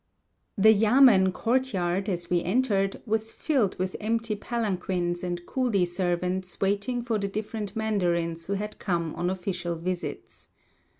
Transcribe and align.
The 0.57 0.73
yamen 0.73 1.31
courtyard, 1.31 2.09
as 2.09 2.27
we 2.27 2.43
entered, 2.43 2.99
was 3.05 3.31
filled 3.31 3.77
with 3.77 3.95
empty 3.99 4.35
palanquins 4.35 5.21
and 5.23 5.45
coolie 5.45 5.85
servants 5.87 6.59
waiting 6.59 7.03
for 7.03 7.19
the 7.19 7.27
different 7.27 7.75
mandarins 7.75 8.47
who 8.47 8.53
had 8.53 8.79
come 8.79 9.13
on 9.13 9.29
official 9.29 9.75
visits. 9.75 10.47